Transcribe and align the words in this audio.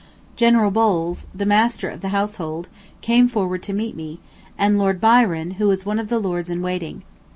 General 0.35 0.71
Bowles, 0.71 1.27
the 1.31 1.45
Master 1.45 1.87
of 1.87 2.01
the 2.01 2.09
Household, 2.09 2.67
came 3.01 3.27
forward 3.27 3.61
to 3.61 3.71
meet 3.71 3.95
me, 3.95 4.19
and 4.57 4.79
Lord 4.79 4.99
Byron, 4.99 5.51
who 5.61 5.69
is 5.69 5.85
one 5.85 5.99
of 5.99 6.07
the 6.07 6.17
Lords 6.17 6.49
in 6.49 6.63
Waiting. 6.63 7.03